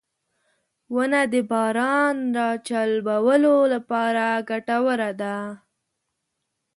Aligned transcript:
•ونه 0.95 1.21
د 1.33 1.35
باران 1.51 2.17
راجلبولو 2.39 3.55
لپاره 3.73 4.25
ګټوره 4.49 5.11
ده. 5.21 5.37